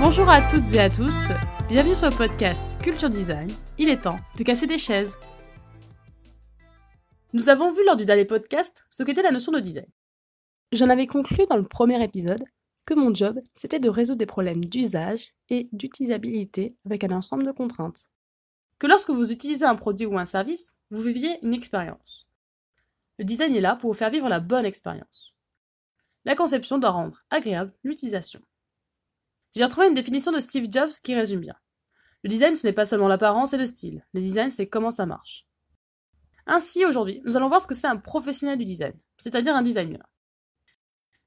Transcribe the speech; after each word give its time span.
Bonjour 0.00 0.28
à 0.30 0.40
toutes 0.40 0.72
et 0.72 0.80
à 0.80 0.88
tous, 0.88 1.28
bienvenue 1.68 1.94
sur 1.94 2.08
le 2.08 2.16
podcast 2.16 2.80
Culture 2.82 3.10
Design. 3.10 3.50
Il 3.76 3.90
est 3.90 4.00
temps 4.00 4.16
de 4.38 4.42
casser 4.42 4.66
des 4.66 4.78
chaises. 4.78 5.18
Nous 7.34 7.50
avons 7.50 7.72
vu 7.72 7.84
lors 7.84 7.96
du 7.96 8.06
dernier 8.06 8.24
podcast 8.24 8.86
ce 8.88 9.02
qu'était 9.02 9.20
la 9.20 9.32
notion 9.32 9.52
de 9.52 9.60
design. 9.60 9.84
J'en 10.72 10.88
avais 10.88 11.06
conclu 11.06 11.44
dans 11.50 11.56
le 11.56 11.68
premier 11.68 12.02
épisode 12.02 12.42
que 12.86 12.94
mon 12.94 13.12
job, 13.12 13.38
c'était 13.52 13.80
de 13.80 13.90
résoudre 13.90 14.18
des 14.18 14.24
problèmes 14.24 14.64
d'usage 14.64 15.34
et 15.50 15.68
d'utilisabilité 15.72 16.74
avec 16.86 17.04
un 17.04 17.10
ensemble 17.10 17.44
de 17.44 17.52
contraintes. 17.52 18.06
Que 18.78 18.86
lorsque 18.86 19.10
vous 19.10 19.30
utilisez 19.30 19.66
un 19.66 19.76
produit 19.76 20.06
ou 20.06 20.16
un 20.16 20.24
service, 20.24 20.78
vous 20.90 21.02
viviez 21.02 21.38
une 21.42 21.52
expérience. 21.52 22.26
Le 23.18 23.24
design 23.24 23.54
est 23.54 23.60
là 23.60 23.76
pour 23.76 23.92
vous 23.92 23.98
faire 23.98 24.10
vivre 24.10 24.28
la 24.28 24.40
bonne 24.40 24.64
expérience. 24.64 25.34
La 26.24 26.36
conception 26.36 26.78
doit 26.78 26.90
rendre 26.90 27.24
agréable 27.30 27.72
l'utilisation. 27.82 28.40
J'ai 29.54 29.64
retrouvé 29.64 29.88
une 29.88 29.94
définition 29.94 30.32
de 30.32 30.40
Steve 30.40 30.68
Jobs 30.70 30.92
qui 31.02 31.14
résume 31.14 31.40
bien. 31.40 31.56
Le 32.22 32.28
design, 32.28 32.56
ce 32.56 32.66
n'est 32.66 32.72
pas 32.72 32.86
seulement 32.86 33.08
l'apparence 33.08 33.52
et 33.52 33.58
le 33.58 33.66
style. 33.66 34.06
Le 34.14 34.20
design, 34.20 34.50
c'est 34.50 34.68
comment 34.68 34.90
ça 34.90 35.06
marche. 35.06 35.46
Ainsi, 36.46 36.84
aujourd'hui, 36.84 37.20
nous 37.24 37.36
allons 37.36 37.48
voir 37.48 37.60
ce 37.60 37.66
que 37.66 37.74
c'est 37.74 37.86
un 37.86 37.96
professionnel 37.96 38.58
du 38.58 38.64
design, 38.64 38.94
c'est-à-dire 39.18 39.54
un 39.54 39.62
designer. 39.62 40.02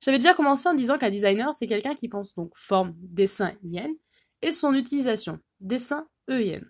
J'avais 0.01 0.17
déjà 0.17 0.33
commencé 0.33 0.67
en 0.67 0.73
disant 0.73 0.97
qu'un 0.97 1.09
designer, 1.09 1.53
c'est 1.53 1.67
quelqu'un 1.67 1.95
qui 1.95 2.09
pense 2.09 2.33
donc 2.35 2.51
forme, 2.55 2.93
dessin, 2.97 3.53
IN, 3.63 3.93
et 4.41 4.51
son 4.51 4.73
utilisation, 4.73 5.39
dessin, 5.59 6.07
EIN. 6.29 6.61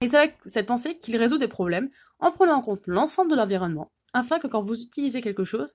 Et 0.00 0.08
c'est 0.08 0.18
avec 0.18 0.36
cette 0.46 0.66
pensée 0.66 0.98
qu'il 0.98 1.16
résout 1.16 1.38
des 1.38 1.48
problèmes 1.48 1.90
en 2.18 2.30
prenant 2.30 2.56
en 2.56 2.62
compte 2.62 2.86
l'ensemble 2.86 3.30
de 3.30 3.36
l'environnement, 3.36 3.90
afin 4.16 4.38
que 4.38 4.46
quand 4.46 4.62
vous 4.62 4.80
utilisez 4.80 5.20
quelque 5.20 5.44
chose, 5.44 5.74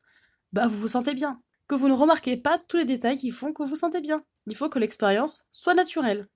bah 0.51 0.67
vous 0.67 0.79
vous 0.79 0.87
sentez 0.87 1.13
bien, 1.13 1.41
que 1.67 1.75
vous 1.75 1.87
ne 1.87 1.93
remarquez 1.93 2.37
pas 2.37 2.59
tous 2.67 2.77
les 2.77 2.85
détails 2.85 3.17
qui 3.17 3.29
font 3.29 3.53
que 3.53 3.61
vous 3.63 3.69
vous 3.69 3.75
sentez 3.75 4.01
bien. 4.01 4.23
Il 4.47 4.55
faut 4.55 4.69
que 4.69 4.79
l'expérience 4.79 5.43
soit 5.51 5.75
naturelle. 5.75 6.27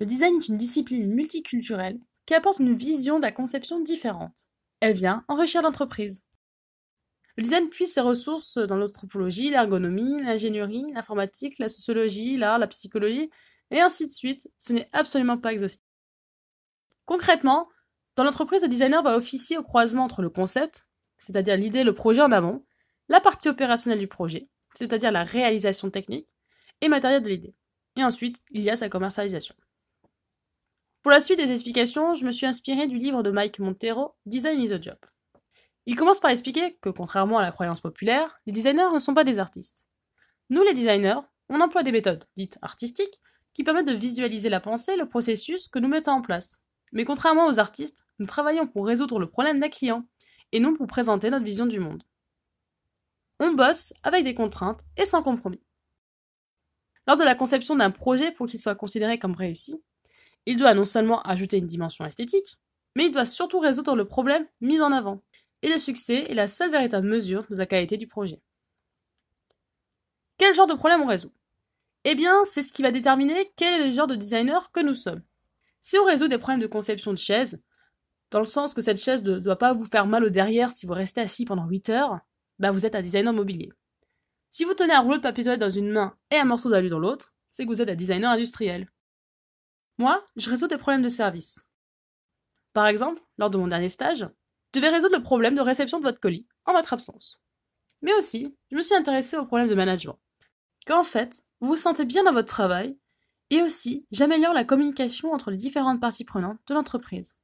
Le 0.00 0.06
design 0.06 0.36
est 0.36 0.48
une 0.48 0.56
discipline 0.56 1.12
multiculturelle 1.12 1.98
qui 2.24 2.34
apporte 2.34 2.58
une 2.58 2.74
vision 2.74 3.18
de 3.18 3.24
la 3.24 3.32
conception 3.32 3.80
différente. 3.80 4.46
Elle 4.80 4.94
vient 4.94 5.24
enrichir 5.28 5.62
l'entreprise. 5.62 6.24
Le 7.36 7.42
design 7.42 7.68
puise 7.68 7.92
ses 7.92 8.00
ressources 8.00 8.56
dans 8.56 8.76
l'anthropologie, 8.76 9.50
l'ergonomie, 9.50 10.22
l'ingénierie, 10.22 10.86
l'informatique, 10.94 11.58
la 11.58 11.68
sociologie, 11.68 12.38
l'art, 12.38 12.58
la 12.58 12.66
psychologie, 12.66 13.30
et 13.70 13.80
ainsi 13.80 14.06
de 14.06 14.12
suite. 14.12 14.48
Ce 14.56 14.72
n'est 14.72 14.88
absolument 14.92 15.36
pas 15.36 15.52
exhaustif. 15.52 15.84
Concrètement, 17.04 17.68
dans 18.16 18.24
l'entreprise, 18.24 18.62
le 18.62 18.68
designer 18.68 19.02
va 19.02 19.16
officier 19.16 19.58
au 19.58 19.62
croisement 19.62 20.04
entre 20.04 20.22
le 20.22 20.30
concept, 20.30 20.85
c'est-à-dire 21.18 21.56
l'idée, 21.56 21.84
le 21.84 21.94
projet 21.94 22.22
en 22.22 22.32
amont, 22.32 22.64
la 23.08 23.20
partie 23.20 23.48
opérationnelle 23.48 23.98
du 23.98 24.08
projet, 24.08 24.48
c'est-à-dire 24.74 25.12
la 25.12 25.22
réalisation 25.22 25.90
technique, 25.90 26.28
et 26.80 26.88
matériel 26.88 27.22
de 27.22 27.28
l'idée. 27.28 27.54
Et 27.96 28.04
ensuite, 28.04 28.42
il 28.50 28.62
y 28.62 28.70
a 28.70 28.76
sa 28.76 28.88
commercialisation. 28.88 29.54
Pour 31.02 31.10
la 31.10 31.20
suite 31.20 31.38
des 31.38 31.52
explications, 31.52 32.14
je 32.14 32.26
me 32.26 32.32
suis 32.32 32.46
inspiré 32.46 32.86
du 32.86 32.96
livre 32.96 33.22
de 33.22 33.30
Mike 33.30 33.60
Montero, 33.60 34.14
Design 34.26 34.60
is 34.60 34.72
a 34.72 34.80
Job. 34.80 34.98
Il 35.86 35.94
commence 35.94 36.20
par 36.20 36.32
expliquer 36.32 36.76
que, 36.80 36.90
contrairement 36.90 37.38
à 37.38 37.42
la 37.42 37.52
croyance 37.52 37.80
populaire, 37.80 38.40
les 38.44 38.52
designers 38.52 38.92
ne 38.92 38.98
sont 38.98 39.14
pas 39.14 39.24
des 39.24 39.38
artistes. 39.38 39.86
Nous, 40.50 40.62
les 40.62 40.74
designers, 40.74 41.20
on 41.48 41.60
emploie 41.60 41.84
des 41.84 41.92
méthodes 41.92 42.24
dites 42.36 42.58
artistiques 42.60 43.20
qui 43.54 43.62
permettent 43.62 43.86
de 43.86 43.92
visualiser 43.92 44.48
la 44.48 44.60
pensée, 44.60 44.96
le 44.96 45.08
processus 45.08 45.68
que 45.68 45.78
nous 45.78 45.88
mettons 45.88 46.12
en 46.12 46.22
place. 46.22 46.64
Mais 46.92 47.04
contrairement 47.04 47.46
aux 47.46 47.58
artistes, 47.58 48.04
nous 48.18 48.26
travaillons 48.26 48.66
pour 48.66 48.86
résoudre 48.86 49.18
le 49.18 49.30
problème 49.30 49.60
d'un 49.60 49.68
client 49.68 50.06
et 50.52 50.60
non 50.60 50.74
pour 50.74 50.86
présenter 50.86 51.30
notre 51.30 51.44
vision 51.44 51.66
du 51.66 51.80
monde. 51.80 52.02
On 53.40 53.52
bosse 53.52 53.92
avec 54.02 54.24
des 54.24 54.34
contraintes 54.34 54.80
et 54.96 55.04
sans 55.04 55.22
compromis. 55.22 55.60
Lors 57.06 57.16
de 57.16 57.24
la 57.24 57.34
conception 57.34 57.76
d'un 57.76 57.90
projet 57.90 58.32
pour 58.32 58.46
qu'il 58.46 58.58
soit 58.58 58.74
considéré 58.74 59.18
comme 59.18 59.34
réussi, 59.34 59.82
il 60.46 60.56
doit 60.56 60.74
non 60.74 60.84
seulement 60.84 61.22
ajouter 61.22 61.58
une 61.58 61.66
dimension 61.66 62.04
esthétique, 62.04 62.58
mais 62.94 63.06
il 63.06 63.12
doit 63.12 63.24
surtout 63.24 63.58
résoudre 63.58 63.94
le 63.94 64.06
problème 64.06 64.46
mis 64.60 64.80
en 64.80 64.92
avant. 64.92 65.22
Et 65.62 65.68
le 65.68 65.78
succès 65.78 66.24
est 66.28 66.34
la 66.34 66.48
seule 66.48 66.70
véritable 66.70 67.06
mesure 67.06 67.46
de 67.48 67.56
la 67.56 67.66
qualité 67.66 67.96
du 67.96 68.06
projet. 68.06 68.40
Quel 70.38 70.54
genre 70.54 70.66
de 70.66 70.74
problème 70.74 71.02
on 71.02 71.06
résout? 71.06 71.32
Eh 72.04 72.14
bien, 72.14 72.44
c'est 72.44 72.62
ce 72.62 72.72
qui 72.72 72.82
va 72.82 72.90
déterminer 72.90 73.52
quel 73.56 73.80
est 73.80 73.86
le 73.86 73.92
genre 73.92 74.06
de 74.06 74.14
designer 74.14 74.70
que 74.70 74.80
nous 74.80 74.94
sommes. 74.94 75.22
Si 75.80 75.98
on 75.98 76.04
résout 76.04 76.28
des 76.28 76.38
problèmes 76.38 76.60
de 76.60 76.66
conception 76.66 77.12
de 77.12 77.18
chaise, 77.18 77.62
dans 78.30 78.38
le 78.38 78.44
sens 78.44 78.74
que 78.74 78.80
cette 78.80 79.00
chaise 79.00 79.22
ne 79.22 79.38
doit 79.38 79.58
pas 79.58 79.72
vous 79.72 79.84
faire 79.84 80.06
mal 80.06 80.24
au 80.24 80.30
derrière 80.30 80.70
si 80.70 80.86
vous 80.86 80.92
restez 80.92 81.20
assis 81.20 81.44
pendant 81.44 81.66
8 81.66 81.90
heures, 81.90 82.18
bah 82.58 82.70
vous 82.70 82.86
êtes 82.86 82.94
un 82.94 83.02
designer 83.02 83.32
mobilier. 83.32 83.72
Si 84.50 84.64
vous 84.64 84.74
tenez 84.74 84.94
un 84.94 85.00
rouleau 85.00 85.16
de 85.16 85.22
papier 85.22 85.44
toilette 85.44 85.60
dans 85.60 85.70
une 85.70 85.90
main 85.90 86.16
et 86.30 86.36
un 86.36 86.44
morceau 86.44 86.70
d'alu 86.70 86.88
dans 86.88 86.98
l'autre, 86.98 87.34
c'est 87.50 87.64
que 87.64 87.68
vous 87.68 87.82
êtes 87.82 87.88
un 87.88 87.94
designer 87.94 88.30
industriel. 88.30 88.90
Moi, 89.98 90.24
je 90.36 90.50
résous 90.50 90.66
des 90.66 90.78
problèmes 90.78 91.02
de 91.02 91.08
service. 91.08 91.68
Par 92.72 92.86
exemple, 92.86 93.22
lors 93.38 93.50
de 93.50 93.58
mon 93.58 93.68
dernier 93.68 93.88
stage, 93.88 94.28
je 94.74 94.80
devais 94.80 94.90
résoudre 94.90 95.16
le 95.16 95.22
problème 95.22 95.54
de 95.54 95.62
réception 95.62 95.98
de 95.98 96.02
votre 96.02 96.20
colis 96.20 96.46
en 96.66 96.74
votre 96.74 96.92
absence. 96.92 97.40
Mais 98.02 98.12
aussi, 98.14 98.54
je 98.70 98.76
me 98.76 98.82
suis 98.82 98.94
intéressée 98.94 99.36
au 99.38 99.46
problème 99.46 99.68
de 99.68 99.74
management. 99.74 100.18
Qu'en 100.86 101.02
fait, 101.02 101.44
vous 101.60 101.68
vous 101.68 101.76
sentez 101.76 102.04
bien 102.04 102.24
dans 102.24 102.32
votre 102.32 102.48
travail 102.48 102.98
et 103.50 103.62
aussi, 103.62 104.06
j'améliore 104.10 104.52
la 104.52 104.64
communication 104.64 105.32
entre 105.32 105.50
les 105.50 105.56
différentes 105.56 106.00
parties 106.00 106.24
prenantes 106.24 106.60
de 106.66 106.74
l'entreprise. 106.74 107.36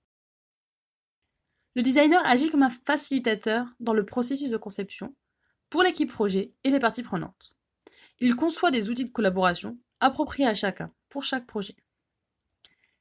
Le 1.75 1.83
designer 1.83 2.25
agit 2.27 2.51
comme 2.51 2.63
un 2.63 2.71
facilitateur 2.71 3.67
dans 3.81 3.95
le 3.95 4.05
processus 4.05 4.51
de 4.51 4.57
conception 4.57 5.15
pour 5.71 5.83
l'équipe 5.83 6.11
projet 6.11 6.53
et 6.65 6.71
les 6.71 6.79
parties 6.79 7.03
prenantes. 7.03 7.57
Il 8.21 8.37
conçoit 8.37 8.71
des 8.71 8.91
outils 8.91 9.07
de 9.07 9.11
collaboration 9.11 9.79
appropriés 10.01 10.47
à 10.47 10.55
chacun 10.55 10.93
pour 11.09 11.25
chaque 11.25 11.47
projet. 11.47 11.77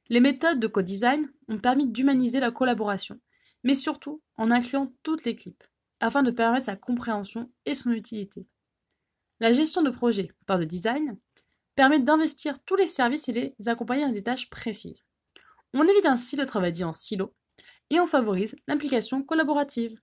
Les 0.08 0.20
méthodes 0.20 0.58
de 0.58 0.66
co-design 0.66 1.30
ont 1.48 1.58
permis 1.58 1.86
d'humaniser 1.86 2.40
la 2.40 2.50
collaboration, 2.50 3.20
mais 3.62 3.74
surtout 3.74 4.22
en 4.36 4.50
incluant 4.50 4.92
toute 5.02 5.24
l'équipe, 5.24 5.62
afin 6.00 6.22
de 6.22 6.30
permettre 6.30 6.66
sa 6.66 6.76
compréhension 6.76 7.48
et 7.66 7.74
son 7.74 7.90
utilité. 7.92 8.46
La 9.38 9.52
gestion 9.52 9.82
de 9.82 9.90
projet 9.90 10.32
par 10.46 10.58
le 10.58 10.66
design 10.66 11.18
permet 11.74 12.00
d'investir 12.00 12.58
tous 12.64 12.76
les 12.76 12.86
services 12.86 13.28
et 13.28 13.32
les 13.32 13.68
accompagner 13.68 14.04
dans 14.04 14.12
des 14.12 14.22
tâches 14.22 14.48
précises. 14.48 15.06
On 15.74 15.86
évite 15.86 16.06
ainsi 16.06 16.36
le 16.36 16.46
travail 16.46 16.72
dit 16.72 16.84
en 16.84 16.92
silo 16.92 17.34
et 17.92 18.00
on 18.00 18.06
favorise 18.06 18.56
l'implication 18.66 19.22
collaborative. 19.22 20.00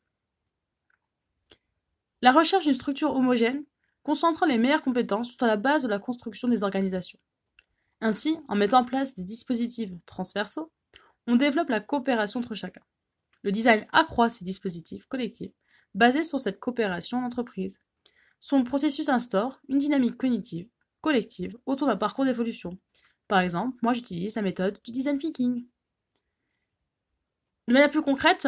La 2.22 2.32
recherche 2.32 2.66
d'une 2.66 2.74
structure 2.74 3.16
homogène, 3.16 3.66
concentrant 4.04 4.46
les 4.46 4.60
meilleures 4.60 4.84
compétences, 4.84 5.32
sont 5.32 5.44
à 5.44 5.48
la 5.48 5.58
base 5.58 5.84
de 5.84 5.90
la 5.90 6.00
construction 6.00 6.48
des 6.48 6.64
organisations. 6.64 7.20
Ainsi, 8.00 8.38
en 8.48 8.56
mettant 8.56 8.80
en 8.80 8.86
place 8.86 9.14
des 9.14 9.24
dispositifs 9.24 9.90
transversaux, 10.06 10.72
on 11.28 11.36
développe 11.36 11.70
la 11.70 11.82
coopération 11.82 12.40
entre 12.40 12.54
chacun. 12.54 12.82
Le 13.42 13.52
design 13.52 13.88
accroît 13.92 14.30
ces 14.30 14.46
dispositifs 14.46 15.06
collectifs 15.08 15.54
basés 15.96 16.24
sur 16.24 16.40
cette 16.40 16.60
coopération 16.60 17.20
d'entreprise. 17.22 17.82
Son 18.40 18.64
processus 18.64 19.10
instaure 19.10 19.60
une 19.68 19.80
dynamique 19.80 20.18
cognitive 20.18 20.70
collective 21.02 21.58
autour 21.66 21.88
d'un 21.88 21.96
parcours 21.96 22.26
d'évolution. 22.26 22.78
Par 23.28 23.40
exemple, 23.40 23.78
moi 23.82 23.94
j'utilise 23.94 24.36
la 24.36 24.42
méthode 24.42 24.80
du 24.84 24.92
design 24.92 25.18
thinking. 25.18 25.66
De 27.70 27.74
manière 27.76 27.92
plus 27.92 28.02
concrète, 28.02 28.48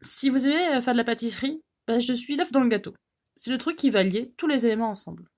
si 0.00 0.30
vous 0.30 0.46
aimez 0.46 0.80
faire 0.80 0.94
de 0.94 0.98
la 0.98 1.04
pâtisserie, 1.04 1.62
ben, 1.86 2.00
je 2.00 2.14
suis 2.14 2.36
l'œuf 2.36 2.50
dans 2.50 2.62
le 2.62 2.70
gâteau. 2.70 2.94
C'est 3.36 3.50
le 3.50 3.58
truc 3.58 3.76
qui 3.76 3.90
va 3.90 4.02
lier 4.02 4.32
tous 4.38 4.46
les 4.46 4.64
éléments 4.64 4.88
ensemble. 4.88 5.28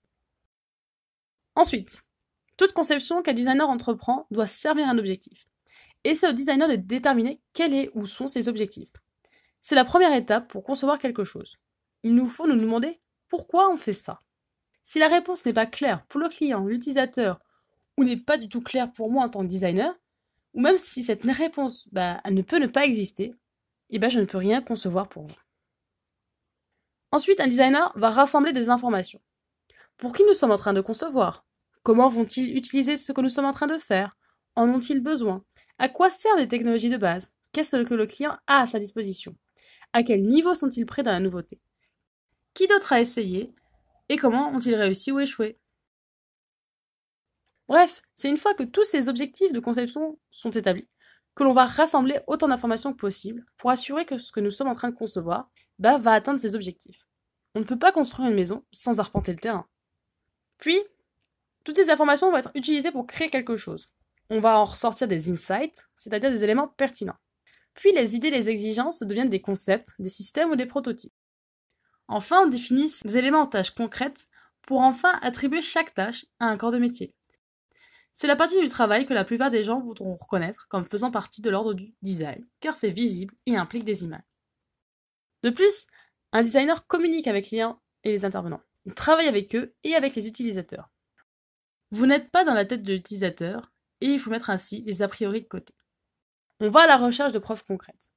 Ensuite, 1.56 2.04
toute 2.56 2.70
conception 2.70 3.20
qu'un 3.20 3.32
designer 3.32 3.68
entreprend 3.68 4.28
doit 4.30 4.46
servir 4.46 4.88
un 4.88 4.98
objectif. 4.98 5.48
Et 6.04 6.14
c'est 6.14 6.28
au 6.28 6.32
designer 6.32 6.68
de 6.68 6.76
déterminer 6.76 7.40
quel 7.54 7.74
est 7.74 7.90
ou 7.94 8.06
sont 8.06 8.28
ses 8.28 8.48
objectifs. 8.48 8.92
C'est 9.62 9.74
la 9.74 9.84
première 9.84 10.14
étape 10.14 10.46
pour 10.46 10.62
concevoir 10.62 11.00
quelque 11.00 11.24
chose. 11.24 11.56
Il 12.04 12.14
nous 12.14 12.28
faut 12.28 12.46
nous 12.46 12.54
demander 12.54 13.00
pourquoi 13.28 13.68
on 13.68 13.76
fait 13.76 13.94
ça. 13.94 14.20
Si 14.84 15.00
la 15.00 15.08
réponse 15.08 15.44
n'est 15.44 15.52
pas 15.52 15.66
claire 15.66 16.06
pour 16.06 16.20
le 16.20 16.28
client, 16.28 16.64
l'utilisateur, 16.66 17.40
ou 17.98 18.04
n'est 18.04 18.16
pas 18.16 18.38
du 18.38 18.48
tout 18.48 18.60
claire 18.60 18.92
pour 18.92 19.10
moi 19.10 19.24
en 19.24 19.28
tant 19.28 19.40
que 19.40 19.48
designer, 19.48 19.92
ou 20.54 20.60
même 20.60 20.76
si 20.76 21.02
cette 21.02 21.24
réponse 21.24 21.88
bah, 21.92 22.20
ne 22.30 22.42
peut 22.42 22.58
ne 22.58 22.66
pas 22.66 22.84
exister, 22.84 23.34
eh 23.90 23.98
ben, 23.98 24.08
je 24.08 24.20
ne 24.20 24.24
peux 24.24 24.38
rien 24.38 24.62
concevoir 24.62 25.08
pour 25.08 25.24
vous. 25.24 25.38
Ensuite, 27.10 27.40
un 27.40 27.46
designer 27.46 27.92
va 27.96 28.10
rassembler 28.10 28.52
des 28.52 28.70
informations. 28.70 29.20
Pour 29.98 30.12
qui 30.12 30.24
nous 30.24 30.34
sommes 30.34 30.50
en 30.50 30.56
train 30.56 30.72
de 30.72 30.80
concevoir? 30.80 31.44
Comment 31.82 32.08
vont-ils 32.08 32.56
utiliser 32.56 32.96
ce 32.96 33.12
que 33.12 33.20
nous 33.20 33.28
sommes 33.28 33.44
en 33.44 33.52
train 33.52 33.66
de 33.66 33.76
faire? 33.76 34.16
En 34.56 34.68
ont-ils 34.68 35.00
besoin? 35.00 35.44
À 35.78 35.88
quoi 35.88 36.10
servent 36.10 36.38
les 36.38 36.48
technologies 36.48 36.88
de 36.88 36.96
base? 36.96 37.34
Qu'est-ce 37.52 37.82
que 37.82 37.94
le 37.94 38.06
client 38.06 38.38
a 38.46 38.62
à 38.62 38.66
sa 38.66 38.78
disposition? 38.78 39.36
À 39.92 40.02
quel 40.02 40.26
niveau 40.26 40.54
sont-ils 40.54 40.86
prêts 40.86 41.02
dans 41.02 41.12
la 41.12 41.20
nouveauté? 41.20 41.60
Qui 42.54 42.66
d'autre 42.66 42.92
a 42.92 43.00
essayé? 43.00 43.54
Et 44.08 44.16
comment 44.16 44.50
ont-ils 44.50 44.74
réussi 44.74 45.12
ou 45.12 45.20
échoué? 45.20 45.58
Bref, 47.72 48.02
c'est 48.14 48.28
une 48.28 48.36
fois 48.36 48.52
que 48.52 48.64
tous 48.64 48.84
ces 48.84 49.08
objectifs 49.08 49.50
de 49.50 49.58
conception 49.58 50.18
sont 50.30 50.50
établis 50.50 50.90
que 51.34 51.42
l'on 51.42 51.54
va 51.54 51.64
rassembler 51.64 52.20
autant 52.26 52.48
d'informations 52.48 52.92
que 52.92 52.98
possible 52.98 53.46
pour 53.56 53.70
assurer 53.70 54.04
que 54.04 54.18
ce 54.18 54.30
que 54.30 54.40
nous 54.40 54.50
sommes 54.50 54.68
en 54.68 54.74
train 54.74 54.90
de 54.90 54.94
concevoir 54.94 55.50
bah, 55.78 55.96
va 55.96 56.12
atteindre 56.12 56.38
ses 56.38 56.54
objectifs. 56.54 57.06
On 57.54 57.60
ne 57.60 57.64
peut 57.64 57.78
pas 57.78 57.90
construire 57.90 58.28
une 58.28 58.34
maison 58.34 58.62
sans 58.72 59.00
arpenter 59.00 59.32
le 59.32 59.38
terrain. 59.38 59.66
Puis, 60.58 60.78
toutes 61.64 61.76
ces 61.76 61.88
informations 61.88 62.30
vont 62.30 62.36
être 62.36 62.50
utilisées 62.54 62.92
pour 62.92 63.06
créer 63.06 63.30
quelque 63.30 63.56
chose. 63.56 63.90
On 64.28 64.40
va 64.40 64.58
en 64.58 64.66
ressortir 64.66 65.08
des 65.08 65.30
insights, 65.30 65.88
c'est-à-dire 65.96 66.30
des 66.30 66.44
éléments 66.44 66.68
pertinents. 66.68 67.16
Puis 67.72 67.92
les 67.92 68.16
idées 68.16 68.28
et 68.28 68.32
les 68.32 68.50
exigences 68.50 69.02
deviennent 69.02 69.30
des 69.30 69.40
concepts, 69.40 69.94
des 69.98 70.10
systèmes 70.10 70.50
ou 70.50 70.56
des 70.56 70.66
prototypes. 70.66 71.14
Enfin, 72.06 72.42
on 72.42 72.48
définit 72.48 72.92
des 73.02 73.16
éléments 73.16 73.40
en 73.40 73.46
tâches 73.46 73.70
concrètes 73.70 74.26
pour 74.60 74.82
enfin 74.82 75.18
attribuer 75.22 75.62
chaque 75.62 75.94
tâche 75.94 76.26
à 76.38 76.48
un 76.48 76.58
corps 76.58 76.72
de 76.72 76.78
métier. 76.78 77.14
C'est 78.14 78.26
la 78.26 78.36
partie 78.36 78.60
du 78.60 78.68
travail 78.68 79.06
que 79.06 79.14
la 79.14 79.24
plupart 79.24 79.50
des 79.50 79.62
gens 79.62 79.80
voudront 79.80 80.16
reconnaître 80.16 80.68
comme 80.68 80.84
faisant 80.84 81.10
partie 81.10 81.40
de 81.40 81.50
l'ordre 81.50 81.74
du 81.74 81.94
design, 82.02 82.46
car 82.60 82.76
c'est 82.76 82.90
visible 82.90 83.34
et 83.46 83.56
implique 83.56 83.84
des 83.84 84.04
images. 84.04 84.20
De 85.42 85.50
plus, 85.50 85.86
un 86.32 86.42
designer 86.42 86.86
communique 86.86 87.26
avec 87.26 87.44
les 87.44 87.48
clients 87.48 87.80
et 88.04 88.10
les 88.10 88.24
intervenants. 88.24 88.62
Il 88.84 88.94
travaille 88.94 89.28
avec 89.28 89.54
eux 89.54 89.74
et 89.84 89.94
avec 89.94 90.14
les 90.14 90.28
utilisateurs. 90.28 90.90
Vous 91.90 92.06
n'êtes 92.06 92.30
pas 92.30 92.44
dans 92.44 92.54
la 92.54 92.64
tête 92.64 92.82
de 92.82 92.92
l'utilisateur 92.92 93.72
et 94.00 94.06
il 94.06 94.18
faut 94.18 94.30
mettre 94.30 94.50
ainsi 94.50 94.82
les 94.82 95.02
a 95.02 95.08
priori 95.08 95.42
de 95.42 95.48
côté. 95.48 95.74
On 96.60 96.68
va 96.68 96.82
à 96.82 96.86
la 96.86 96.96
recherche 96.96 97.32
de 97.32 97.38
preuves 97.38 97.64
concrètes. 97.64 98.12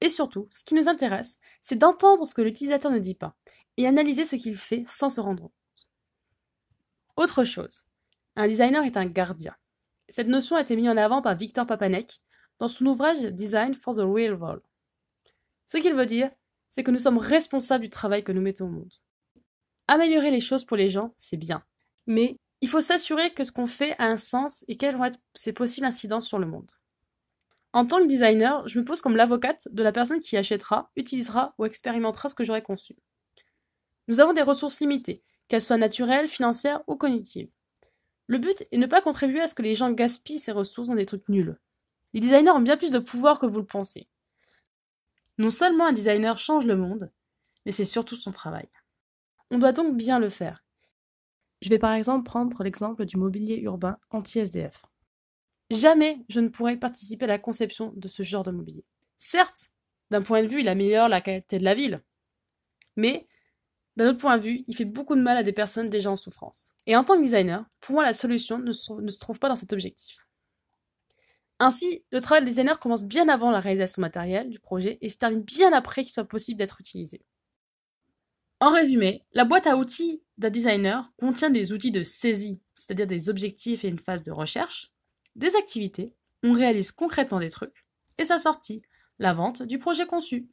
Et 0.00 0.08
surtout, 0.08 0.48
ce 0.50 0.64
qui 0.64 0.74
nous 0.74 0.88
intéresse, 0.88 1.38
c'est 1.60 1.76
d'entendre 1.76 2.26
ce 2.26 2.34
que 2.34 2.42
l'utilisateur 2.42 2.92
ne 2.92 2.98
dit 2.98 3.14
pas 3.14 3.36
et 3.76 3.86
analyser 3.86 4.24
ce 4.24 4.36
qu'il 4.36 4.56
fait 4.56 4.84
sans 4.86 5.08
se 5.08 5.20
rendre 5.20 5.44
compte. 5.44 5.52
Autre 7.16 7.44
chose, 7.44 7.85
un 8.36 8.46
designer 8.46 8.84
est 8.84 8.96
un 8.96 9.06
gardien. 9.06 9.54
Cette 10.08 10.28
notion 10.28 10.56
a 10.56 10.60
été 10.60 10.76
mise 10.76 10.88
en 10.88 10.96
avant 10.96 11.22
par 11.22 11.36
Victor 11.36 11.66
Papanek 11.66 12.20
dans 12.58 12.68
son 12.68 12.86
ouvrage 12.86 13.20
Design 13.20 13.74
for 13.74 13.94
the 13.94 14.00
Real 14.00 14.34
World. 14.34 14.62
Ce 15.66 15.78
qu'il 15.78 15.94
veut 15.94 16.06
dire, 16.06 16.30
c'est 16.68 16.82
que 16.82 16.90
nous 16.90 16.98
sommes 16.98 17.18
responsables 17.18 17.84
du 17.84 17.90
travail 17.90 18.22
que 18.22 18.32
nous 18.32 18.40
mettons 18.40 18.66
au 18.66 18.70
monde. 18.70 18.92
Améliorer 19.88 20.30
les 20.30 20.40
choses 20.40 20.64
pour 20.64 20.76
les 20.76 20.88
gens, 20.88 21.14
c'est 21.16 21.36
bien. 21.36 21.64
Mais 22.06 22.36
il 22.60 22.68
faut 22.68 22.80
s'assurer 22.80 23.30
que 23.30 23.44
ce 23.44 23.52
qu'on 23.52 23.66
fait 23.66 23.96
a 23.98 24.04
un 24.04 24.16
sens 24.16 24.64
et 24.68 24.76
quelles 24.76 24.96
vont 24.96 25.04
être 25.04 25.18
ses 25.34 25.52
possibles 25.52 25.86
incidences 25.86 26.26
sur 26.26 26.38
le 26.38 26.46
monde. 26.46 26.70
En 27.72 27.84
tant 27.84 27.98
que 27.98 28.06
designer, 28.06 28.66
je 28.68 28.78
me 28.78 28.84
pose 28.84 29.02
comme 29.02 29.16
l'avocate 29.16 29.68
de 29.72 29.82
la 29.82 29.92
personne 29.92 30.20
qui 30.20 30.36
achètera, 30.36 30.90
utilisera 30.96 31.54
ou 31.58 31.64
expérimentera 31.64 32.28
ce 32.28 32.34
que 32.34 32.44
j'aurais 32.44 32.62
conçu. 32.62 32.96
Nous 34.08 34.20
avons 34.20 34.32
des 34.32 34.42
ressources 34.42 34.80
limitées, 34.80 35.22
qu'elles 35.48 35.60
soient 35.60 35.76
naturelles, 35.76 36.28
financières 36.28 36.82
ou 36.86 36.96
cognitives. 36.96 37.50
Le 38.28 38.38
but 38.38 38.62
est 38.70 38.76
de 38.76 38.80
ne 38.80 38.86
pas 38.86 39.00
contribuer 39.00 39.40
à 39.40 39.48
ce 39.48 39.54
que 39.54 39.62
les 39.62 39.74
gens 39.74 39.92
gaspillent 39.92 40.38
ces 40.38 40.52
ressources 40.52 40.88
dans 40.88 40.94
des 40.94 41.06
trucs 41.06 41.28
nuls. 41.28 41.58
Les 42.12 42.20
designers 42.20 42.50
ont 42.50 42.60
bien 42.60 42.76
plus 42.76 42.90
de 42.90 42.98
pouvoir 42.98 43.38
que 43.38 43.46
vous 43.46 43.60
le 43.60 43.66
pensez. 43.66 44.08
Non 45.38 45.50
seulement 45.50 45.86
un 45.86 45.92
designer 45.92 46.38
change 46.38 46.66
le 46.66 46.76
monde, 46.76 47.12
mais 47.64 47.72
c'est 47.72 47.84
surtout 47.84 48.16
son 48.16 48.32
travail. 48.32 48.68
On 49.50 49.58
doit 49.58 49.72
donc 49.72 49.96
bien 49.96 50.18
le 50.18 50.28
faire. 50.28 50.64
Je 51.62 51.68
vais 51.68 51.78
par 51.78 51.92
exemple 51.92 52.24
prendre 52.24 52.62
l'exemple 52.62 53.04
du 53.04 53.16
mobilier 53.16 53.58
urbain 53.58 53.98
anti-SDF. 54.10 54.86
Jamais 55.70 56.24
je 56.28 56.40
ne 56.40 56.48
pourrais 56.48 56.76
participer 56.76 57.24
à 57.24 57.28
la 57.28 57.38
conception 57.38 57.92
de 57.96 58.08
ce 58.08 58.22
genre 58.22 58.42
de 58.42 58.50
mobilier. 58.50 58.84
Certes, 59.16 59.70
d'un 60.10 60.22
point 60.22 60.42
de 60.42 60.48
vue, 60.48 60.60
il 60.60 60.68
améliore 60.68 61.08
la 61.08 61.20
qualité 61.20 61.58
de 61.58 61.64
la 61.64 61.74
ville. 61.74 62.02
Mais 62.96 63.26
d'un 63.96 64.10
autre 64.10 64.18
point 64.18 64.36
de 64.36 64.42
vue, 64.42 64.64
il 64.66 64.76
fait 64.76 64.84
beaucoup 64.84 65.16
de 65.16 65.22
mal 65.22 65.36
à 65.36 65.42
des 65.42 65.52
personnes 65.52 65.88
déjà 65.88 66.10
en 66.10 66.16
souffrance. 66.16 66.74
Et 66.86 66.96
en 66.96 67.04
tant 67.04 67.16
que 67.16 67.22
designer, 67.22 67.64
pour 67.80 67.94
moi, 67.94 68.04
la 68.04 68.12
solution 68.12 68.58
ne 68.58 68.72
se 68.72 69.18
trouve 69.18 69.38
pas 69.38 69.48
dans 69.48 69.56
cet 69.56 69.72
objectif. 69.72 70.26
Ainsi, 71.58 72.04
le 72.10 72.20
travail 72.20 72.42
de 72.42 72.48
designer 72.48 72.78
commence 72.78 73.04
bien 73.04 73.28
avant 73.28 73.50
la 73.50 73.60
réalisation 73.60 74.02
matérielle 74.02 74.50
du 74.50 74.58
projet 74.58 74.98
et 75.00 75.08
se 75.08 75.16
termine 75.16 75.40
bien 75.40 75.72
après 75.72 76.02
qu'il 76.02 76.12
soit 76.12 76.24
possible 76.24 76.58
d'être 76.58 76.80
utilisé. 76.80 77.24
En 78.60 78.70
résumé, 78.70 79.24
la 79.32 79.44
boîte 79.44 79.66
à 79.66 79.76
outils 79.76 80.22
d'un 80.38 80.50
designer 80.50 81.12
contient 81.18 81.50
des 81.50 81.72
outils 81.72 81.90
de 81.90 82.02
saisie, 82.02 82.62
c'est-à-dire 82.74 83.06
des 83.06 83.30
objectifs 83.30 83.84
et 83.84 83.88
une 83.88 83.98
phase 83.98 84.22
de 84.22 84.32
recherche, 84.32 84.92
des 85.34 85.56
activités, 85.56 86.14
on 86.42 86.52
réalise 86.52 86.92
concrètement 86.92 87.40
des 87.40 87.50
trucs, 87.50 87.86
et 88.18 88.24
sa 88.24 88.38
sortie, 88.38 88.82
la 89.18 89.32
vente 89.32 89.62
du 89.62 89.78
projet 89.78 90.06
conçu. 90.06 90.48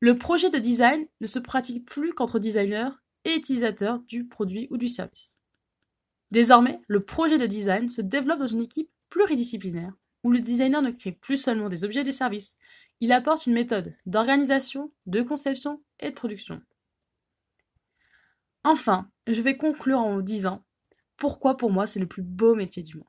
Le 0.00 0.16
projet 0.16 0.48
de 0.48 0.58
design 0.58 1.06
ne 1.20 1.26
se 1.26 1.38
pratique 1.38 1.84
plus 1.84 2.14
qu'entre 2.14 2.38
designers 2.38 2.90
et 3.24 3.34
utilisateurs 3.34 3.98
du 4.00 4.26
produit 4.26 4.66
ou 4.70 4.78
du 4.78 4.88
service. 4.88 5.38
Désormais, 6.30 6.80
le 6.88 7.00
projet 7.00 7.36
de 7.36 7.44
design 7.44 7.88
se 7.90 8.00
développe 8.00 8.38
dans 8.38 8.46
une 8.46 8.62
équipe 8.62 8.90
pluridisciplinaire 9.10 9.92
où 10.24 10.30
le 10.30 10.40
designer 10.40 10.80
ne 10.80 10.90
crée 10.90 11.12
plus 11.12 11.36
seulement 11.36 11.68
des 11.68 11.84
objets 11.84 12.00
et 12.00 12.04
des 12.04 12.12
services, 12.12 12.56
il 13.00 13.12
apporte 13.12 13.46
une 13.46 13.52
méthode 13.52 13.94
d'organisation, 14.06 14.92
de 15.06 15.22
conception 15.22 15.82
et 15.98 16.10
de 16.10 16.14
production. 16.14 16.62
Enfin, 18.64 19.10
je 19.26 19.40
vais 19.42 19.56
conclure 19.56 19.98
en 19.98 20.14
vous 20.14 20.22
disant 20.22 20.64
pourquoi 21.16 21.56
pour 21.56 21.70
moi 21.70 21.86
c'est 21.86 22.00
le 22.00 22.06
plus 22.06 22.22
beau 22.22 22.54
métier 22.54 22.82
du 22.82 22.96
monde. 22.96 23.06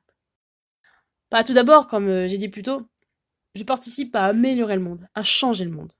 Bah, 1.30 1.44
tout 1.44 1.54
d'abord, 1.54 1.86
comme 1.86 2.08
euh, 2.08 2.28
j'ai 2.28 2.38
dit 2.38 2.48
plus 2.50 2.62
tôt, 2.62 2.86
je 3.54 3.64
participe 3.64 4.14
à 4.14 4.24
améliorer 4.24 4.76
le 4.76 4.82
monde, 4.82 5.08
à 5.14 5.22
changer 5.22 5.64
le 5.64 5.70
monde. 5.70 5.92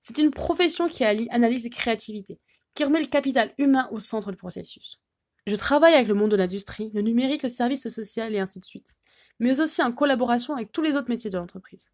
C'est 0.00 0.18
une 0.18 0.30
profession 0.30 0.88
qui 0.88 1.04
allie 1.04 1.28
analyse 1.30 1.66
et 1.66 1.70
créativité, 1.70 2.40
qui 2.74 2.84
remet 2.84 3.00
le 3.00 3.06
capital 3.06 3.52
humain 3.58 3.88
au 3.90 3.98
centre 3.98 4.30
du 4.30 4.36
processus. 4.36 5.00
Je 5.46 5.56
travaille 5.56 5.94
avec 5.94 6.08
le 6.08 6.14
monde 6.14 6.30
de 6.30 6.36
l'industrie, 6.36 6.90
le 6.94 7.02
numérique, 7.02 7.42
le 7.42 7.48
service 7.48 7.88
social 7.88 8.34
et 8.34 8.38
ainsi 8.38 8.60
de 8.60 8.64
suite, 8.64 8.94
mais 9.38 9.60
aussi 9.60 9.82
en 9.82 9.92
collaboration 9.92 10.54
avec 10.54 10.72
tous 10.72 10.82
les 10.82 10.96
autres 10.96 11.10
métiers 11.10 11.30
de 11.30 11.38
l'entreprise. 11.38 11.90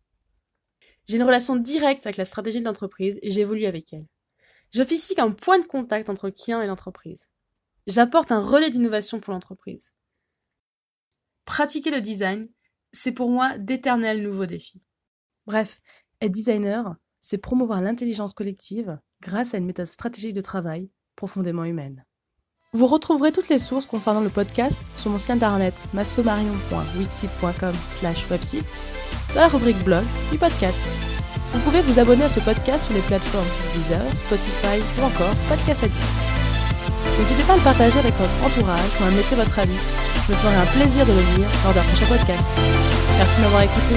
J'ai 1.07 1.17
une 1.17 1.23
relation 1.23 1.57
directe 1.57 2.07
avec 2.07 2.17
la 2.17 2.25
stratégie 2.25 2.61
de 2.61 2.65
l'entreprise 2.65 3.19
et 3.23 3.31
j'évolue 3.31 3.67
avec 3.67 3.93
elle. 3.93 4.07
J'officie 4.73 5.15
comme 5.15 5.37
point 5.37 5.59
de 5.59 5.67
contact 5.67 6.11
entre 6.11 6.27
le 6.27 6.63
et 6.63 6.67
l'entreprise. 6.67 7.29
J'apporte 7.87 8.33
un 8.33 8.41
relais 8.41 8.71
d'innovation 8.71 9.21
pour 9.21 9.33
l'entreprise. 9.33 9.93
Pratiquer 11.45 11.91
le 11.91 12.01
design, 12.01 12.49
c'est 12.93 13.13
pour 13.13 13.31
moi 13.31 13.59
d'éternels 13.59 14.23
nouveaux 14.23 14.47
défis. 14.47 14.83
Bref, 15.47 15.81
être 16.21 16.33
designer, 16.33 16.97
c'est 17.25 17.39
promouvoir 17.39 17.81
l'intelligence 17.81 18.35
collective 18.35 18.99
grâce 19.23 19.55
à 19.55 19.57
une 19.57 19.65
méthode 19.65 19.87
stratégique 19.87 20.35
de 20.35 20.43
travail 20.43 20.91
profondément 21.17 21.65
humaine. 21.65 22.05
Vous 22.75 22.87
retrouverez 22.87 23.33
toutes 23.33 23.49
les 23.49 23.59
sources 23.59 23.87
concernant 23.87 24.21
le 24.21 24.29
podcast 24.29 24.91
sur 24.99 25.11
mon 25.11 25.17
site 25.17 25.31
internet 25.31 25.73
massomarion.wixit.com 25.95 27.73
slash 27.89 28.31
website 28.31 28.67
dans 29.35 29.41
la 29.41 29.49
rubrique 29.49 29.83
blog 29.85 30.05
du 30.31 30.37
podcast. 30.37 30.83
Vous 31.53 31.61
pouvez 31.61 31.81
vous 31.81 31.99
abonner 31.99 32.25
à 32.25 32.29
ce 32.29 32.41
podcast 32.41 32.87
sur 32.87 32.95
les 32.95 33.01
plateformes 33.03 33.49
Deezer, 33.75 34.05
Spotify 34.27 34.83
ou 35.01 35.05
encore 35.05 35.35
Podcast 35.49 35.85
Addict. 35.85 36.03
N'hésitez 37.19 37.43
pas 37.45 37.55
à 37.55 37.57
le 37.57 37.63
partager 37.63 37.99
avec 38.01 38.15
votre 38.17 38.45
entourage 38.45 39.01
ou 39.01 39.05
à 39.05 39.11
me 39.11 39.17
laisser 39.17 39.35
votre 39.35 39.59
avis. 39.59 39.81
Je 40.27 40.33
me 40.33 40.37
ferai 40.37 40.57
un 40.57 40.67
plaisir 40.67 41.07
de 41.07 41.13
le 41.13 41.37
lire 41.37 41.49
lors 41.65 41.73
d'un 41.73 41.85
prochain 41.85 42.07
podcast. 42.07 42.51
Merci 43.17 43.39
de 43.39 43.43
m'avoir 43.45 43.63
écouté. 43.63 43.95